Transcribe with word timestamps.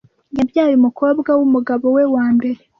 Yabyaye 0.37 0.73
umukobwa 0.77 1.29
wumugabo 1.39 1.85
we 1.95 2.03
wa 2.15 2.25
mbere. 2.35 2.59